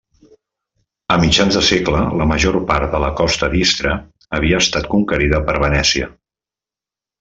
A 1.15 1.17
mitjan 1.23 1.53
segle 1.67 2.01
la 2.21 2.27
major 2.33 2.59
part 2.73 2.91
de 2.97 3.03
la 3.05 3.13
costa 3.21 3.53
d'Ístria, 3.55 3.95
havia 4.41 4.67
estat 4.67 4.93
conquerida 4.97 5.47
per 5.51 5.61
Venècia. 5.69 6.13